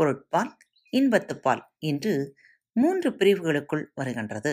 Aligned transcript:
பொருட்பால் 0.00 0.56
இன்பத்துப்பால் 0.92 1.62
என்று 1.78 2.12
மூன்று 2.72 3.10
பிரிவுகளுக்குள் 3.10 3.84
வருகின்றது. 3.94 4.52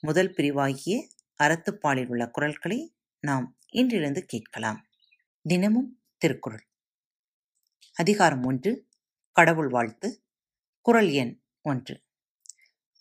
முதல் 0.00 0.30
பிரிவாகிய 0.30 1.08
அறத்துப்பாலில் 1.42 2.06
உள்ள 2.06 2.30
குரல்களை 2.30 2.78
நாம் 3.20 3.46
இன்றிலிருந்து 3.72 4.20
கேட்கலாம். 4.20 4.88
தினமும் 5.42 5.90
திருக்குறள். 6.18 6.64
அதிகாரம் 7.96 8.42
ஒன்று 8.42 8.72
கடவுள் 9.36 9.68
வாழ்த்து. 9.68 10.24
குறள் 10.80 11.08
எண் 11.08 11.34
ஒன்று. 11.62 12.02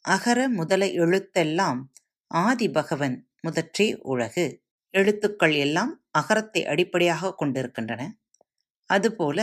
அகர 0.05 0.49
முதல 0.49 0.85
எழுத்தெல்லாம் 0.85 1.79
ஆதி 2.27 2.70
பகவன் 2.70 3.29
முதற்றே 3.41 3.87
உலகு. 4.01 4.63
எழுத்துக்கள் 4.93 5.55
எல்லாம் 5.55 5.91
அகரத்தை 6.12 6.65
அடிப்படையாக 6.65 7.35
கொண்டிருக்கின்றன. 7.35 8.01
அதுபோல 8.90 9.40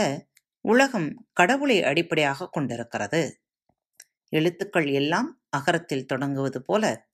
உலகம் 0.67 1.29
கடவுளை 1.33 1.83
அடிப்படையாக 1.83 2.49
கொண்டிருக்கிறது. 2.49 3.43
எழுத்துக்கள் 4.29 4.87
எல்லாம் 4.87 5.43
அகரத்தில் 5.49 6.07
தொடங்குவது 6.07 6.63
போல 6.63 7.09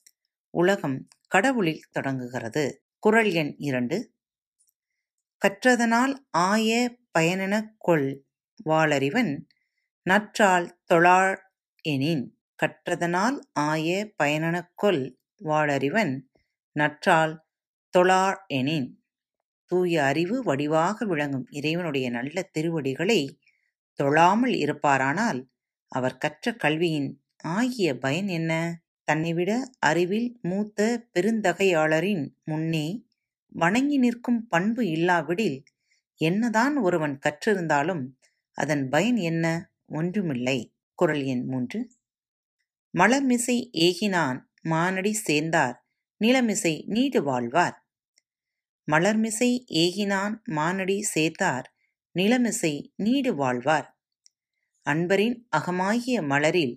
உலகம் 0.49 1.07
கடவுளில் 1.27 1.83
தொடங்குகிறது. 1.91 2.85
குறள் 2.99 3.31
எண் 3.31 3.55
இரண்டு. 3.57 4.13
கற்றதனால் 5.45 6.13
ஆய 6.31 6.97
பயனெனக் 7.19 7.75
கொள் 7.77 8.25
வாளறிவன் 8.65 9.41
நற்றால் 10.03 10.79
தொழாள் 10.93 11.37
எனின் 11.81 12.39
கற்றதனால் 12.63 13.39
ஆய 13.53 14.13
பயனெனக் 14.23 14.71
கொள் 14.75 15.19
வாளறிவன் 15.43 16.21
நற்றால் 16.71 17.45
தொழாள் 17.97 18.37
எனின். 18.47 19.02
தூய 19.65 20.03
அறிவு 20.03 20.43
வடிவாக 20.43 21.05
விளங்கும் 21.05 21.47
இறைவனுடைய 21.49 22.09
நல்ல 22.09 22.41
திருவடிகளை 22.41 23.39
தொழாமல் 23.93 24.53
இருப்பாரானால் 24.53 25.49
அவர் 25.87 26.17
கற்ற 26.17 26.53
கல்வியின் 26.53 27.23
ஆகிய 27.37 27.97
பயன் 27.97 28.27
என்ன? 28.27 28.81
தன்னைவிட 29.03 29.69
அறிவில் 29.79 30.39
மூத்த 30.41 31.07
பெருந்தகையாளரின் 31.13 32.29
முன்னே 32.43 33.05
வணங்கி 33.47 33.97
நிற்கும் 33.97 34.47
பண்பு 34.47 34.87
இல்லாவிடில் 34.87 35.63
என்னதான் 36.15 36.77
ஒருவன் 36.77 37.19
கற்றிருந்தாலும் 37.25 38.07
அதன் 38.51 38.89
பயன் 38.89 39.15
என்ன? 39.15 39.71
ஒன்றுமில்லை. 39.85 40.75
குரல் 40.93 41.23
எண் 41.23 41.45
மூன்று. 41.45 41.91
மலர்மிசை 42.97 43.69
ஏகினான் 43.71 44.39
மானடி 44.69 45.11
சேர்ந்தார் 45.11 45.87
நிலமிசை 46.21 46.83
நீடு 46.85 47.23
வாழ்வார். 47.23 47.82
மலர்மிசை 48.91 49.49
ஏகினான் 49.73 50.33
மானடி 50.51 50.97
சேத்தார் 51.13 51.67
நிலமிசை 52.15 52.71
நீடு 52.95 53.35
வாழ்வார். 53.35 53.87
அன்பரின் 54.85 55.37
அகமாகிய 55.57 56.21
மலரில் 56.21 56.75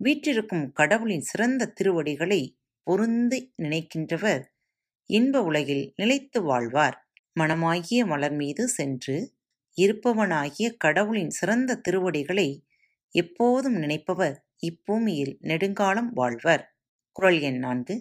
வீற்றிருக்கும் 0.00 0.72
கடவுளின் 0.72 1.20
சிறந்த 1.20 1.68
திருவடிகளை 1.68 2.40
பொருந்து 2.86 3.38
நினைக்கின்றவர் 3.62 4.44
இன்ப 5.10 5.42
உலகில் 5.42 5.92
நிலைத்து 5.96 6.42
வாழ்வார். 6.42 6.96
மனமாகிய 7.40 8.06
மலர் 8.06 8.32
மீது 8.32 8.68
சென்று 8.68 9.16
இருப்பவனாகிய 9.78 10.66
கடவுளின் 10.76 11.30
சிறந்த 11.30 11.76
திருவடிகளை 11.76 12.48
எப்போதும் 13.14 13.76
நினைப்பவர் 13.76 14.36
இப்பூமியில் 14.66 15.34
நெடுங்காலம் 15.40 16.10
வாழ்வர். 16.12 16.64
குரல் 17.16 17.40
எண் 17.40 17.58
நான்கு. 17.58 17.94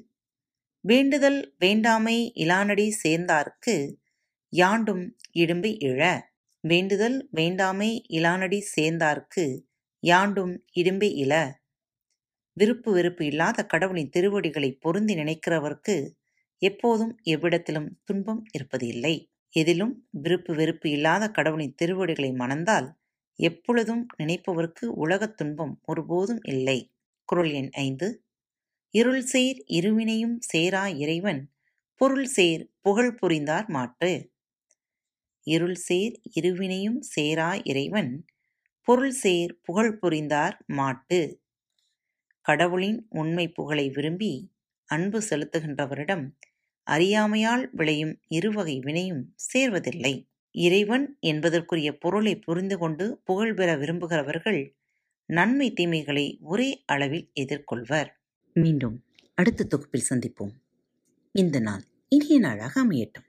வேண்டுதல் 0.85 1.56
வேண்டாமை 1.59 2.16
இலானடி 2.35 2.85
சேர்ந்தார்க்கு 3.03 3.75
யாண்டும் 4.53 5.03
இடும்பி 5.35 5.72
இழ. 5.81 6.01
வேண்டுதல் 6.63 7.28
வேண்டாமை 7.31 7.90
இலானடி 8.09 8.59
சேர்ந்தார்க்கு 8.75 9.46
யாண்டும் 10.03 10.53
இடும்பி 10.75 11.09
இல 11.16 11.34
விருப்பு 12.57 12.91
வெறுப்பு 12.91 13.25
இல்லாத 13.25 13.66
கடவுளின் 13.66 14.09
திருவடிகளை 14.09 14.72
பொருந்தி 14.75 15.13
நினைக்கிறவர்க்கு 15.16 15.96
எப்போதும் 16.62 17.16
எவ்விடத்திலும் 17.25 17.90
துன்பம் 18.03 18.44
இருப்பது 18.52 18.88
இல்லை 18.88 19.16
எதிலும் 19.53 19.94
விருப்பு 20.22 20.53
வெறுப்பு 20.56 20.90
இல்லாத 20.90 21.29
கடவுளின் 21.29 21.75
திருவடிகளை 21.75 22.31
மணந்தால் 22.34 22.88
எப்பொழுதும் 23.40 24.07
நினைப்பவர்க்கு 24.17 24.85
உலகத் 24.97 25.38
துன்பம் 25.38 25.79
ஒருபோதும் 25.84 26.41
இல்லை. 26.44 26.79
குரல் 27.29 27.52
எண் 27.52 27.69
ஐந்து. 27.79 28.07
இருள் 28.96 29.24
சேர் 29.24 29.60
இருவினையும் 29.78 30.36
சேரா 30.52 30.84
இறைவன் 30.96 31.42
பொருள் 32.02 32.28
சேர் 32.28 32.64
புகழ் 32.82 33.14
புரிந்தார் 33.16 33.68
மாட்டு. 33.68 34.12
இருள் 35.48 35.80
சேர் 35.88 36.16
இருவினையும் 36.36 37.00
சேரா 37.14 37.50
இறைவன் 37.64 38.12
பொருள் 38.88 39.16
சேர் 39.16 39.54
புகழ் 39.62 39.94
புரிந்தார் 39.98 40.58
மாட்டு. 40.74 41.22
கடவுளின் 42.46 43.00
உண்மை 43.12 43.46
புகழை 43.48 43.86
விரும்பி 43.90 44.32
அன்பு 44.90 45.20
செலுத்துகின்றவரிடம் 45.22 46.26
அறியாமையால் 46.88 47.66
விளையும் 47.72 48.14
இருவகை 48.30 48.76
வினையும் 48.80 49.24
சேர்வதில்லை. 49.48 50.14
இறைவன் 50.56 51.06
என்பதற்குரிய 51.20 51.90
பொருளை 51.98 52.36
புரிந்து 52.40 52.78
கொண்டு 52.78 53.06
புகழ் 53.24 53.54
பெற 53.54 53.70
விரும்புகிறவர்கள் 53.76 54.62
நன்மை 55.30 55.70
தீமைகளை 55.74 56.28
ஒரே 56.44 56.70
அளவில் 56.86 57.26
எதிர்கொள்வர். 57.36 58.12
மீண்டும் 58.60 59.04
அடுத்த 59.34 59.64
தொகுப்பில் 59.64 60.04
சந்திப்போம். 60.10 60.52
இந்த 61.32 61.60
நாள் 61.60 61.82
இனிய 62.08 62.40
நாளாக 62.40 62.86
அமையட்டும். 62.86 63.26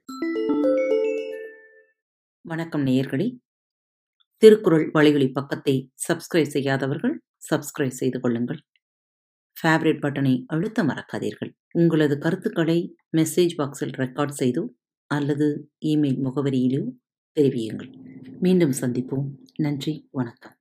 வணக்கம் 2.40 2.86
நேயர்களே. 2.86 3.38
திருக்குறள் 4.36 4.90
வழிகளி 4.90 5.32
பக்கத்தை 5.32 5.92
சப்ஸ்கிரைப் 6.08 6.46
செய்யாதவர்கள் 6.46 7.22
சப்ஸ்கிரைப் 7.50 7.98
செய்து 8.00 8.20
கொள்ளுங்கள். 8.20 8.64
ஃபேவரட் 9.62 10.00
பட்டனை 10.00 10.44
அழுத்த 10.46 10.84
மறக்காதீர்கள். 10.84 11.52
உங்களது 11.72 12.18
கருத்துக்களை 12.18 12.96
மெசேஜ் 13.16 13.54
பாக்ஸில் 13.58 13.92
ரெக்கார்ட் 13.96 14.34
செய்தோ 14.38 14.68
அல்லது 15.06 15.70
இமெயில் 15.86 16.20
முகவரியிலோ 16.24 16.84
தெரிவியுங்கள். 17.40 17.92
மீண்டும் 18.40 18.72
சந்திப்போம். 18.80 19.26
நன்றி. 19.56 20.08
வணக்கம். 20.10 20.55